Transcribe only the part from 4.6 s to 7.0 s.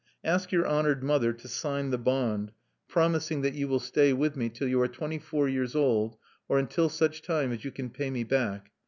you are twenty four years old, or until